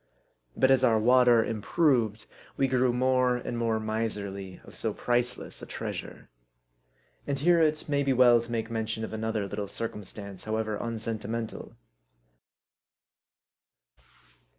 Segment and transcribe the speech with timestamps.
[0.57, 2.25] But as our water improved,
[2.57, 6.27] we grew more and more miserly of so priceless a treasure.
[7.27, 11.75] And here it may be well to make mention of another little circumstance, however unsentimental.